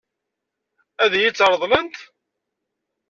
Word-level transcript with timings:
Ad 1.03 1.13
iyi-tt-ṛeḍlent? 1.15 1.97